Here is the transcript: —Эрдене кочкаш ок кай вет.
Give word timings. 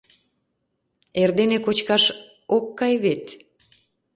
—Эрдене 1.21 1.57
кочкаш 1.65 2.03
ок 2.55 2.65
кай 2.79 2.93
вет. 3.03 3.25